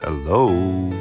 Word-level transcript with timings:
Hello. 0.00 0.97